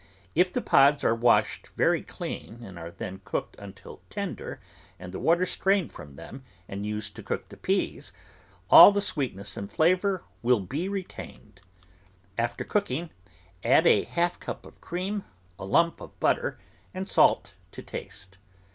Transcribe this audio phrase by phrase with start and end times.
[0.33, 4.59] If the pods are washed very clean and are then cooked until tender
[4.97, 8.11] and the water strained from them and used to cook the peas,
[8.67, 11.61] all the sweetness and flavour will be retained.
[12.35, 13.11] After cooking,
[13.63, 15.23] add half a cup of cream,
[15.59, 16.57] a lump of butter,
[16.95, 18.39] and salt to taste.